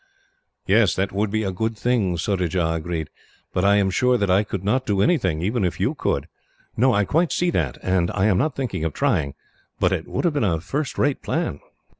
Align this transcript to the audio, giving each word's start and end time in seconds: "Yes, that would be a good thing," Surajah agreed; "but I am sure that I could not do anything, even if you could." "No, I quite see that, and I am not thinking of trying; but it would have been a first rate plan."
"Yes, 0.65 0.95
that 0.95 1.11
would 1.11 1.29
be 1.29 1.43
a 1.43 1.51
good 1.51 1.77
thing," 1.77 2.17
Surajah 2.17 2.71
agreed; 2.73 3.11
"but 3.53 3.63
I 3.63 3.75
am 3.75 3.91
sure 3.91 4.17
that 4.17 4.31
I 4.31 4.43
could 4.43 4.63
not 4.63 4.83
do 4.87 4.99
anything, 4.99 5.43
even 5.43 5.63
if 5.63 5.79
you 5.79 5.93
could." 5.93 6.27
"No, 6.75 6.91
I 6.91 7.05
quite 7.05 7.31
see 7.31 7.51
that, 7.51 7.77
and 7.83 8.09
I 8.15 8.25
am 8.25 8.39
not 8.39 8.55
thinking 8.55 8.83
of 8.83 8.93
trying; 8.93 9.35
but 9.79 9.91
it 9.91 10.07
would 10.07 10.25
have 10.25 10.33
been 10.33 10.43
a 10.43 10.59
first 10.59 10.97
rate 10.97 11.21
plan." 11.21 11.59